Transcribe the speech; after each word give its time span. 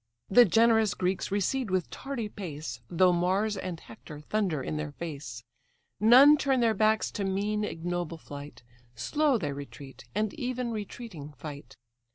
The 0.29 0.45
generous 0.45 0.95
Greeks 0.95 1.31
recede 1.31 1.69
with 1.69 1.91
tardy 1.91 2.27
pace, 2.27 2.79
Though 2.89 3.13
Mars 3.13 3.55
and 3.55 3.79
Hector 3.79 4.19
thunder 4.19 4.63
in 4.63 4.75
their 4.77 4.91
face; 4.93 5.43
None 5.99 6.37
turn 6.37 6.59
their 6.59 6.73
backs 6.73 7.11
to 7.11 7.23
mean 7.23 7.63
ignoble 7.63 8.17
flight, 8.17 8.63
Slow 8.95 9.37
they 9.37 9.53
retreat, 9.53 10.05
and 10.15 10.33
even 10.33 10.71
retreating 10.71 11.33
fight. 11.33 11.75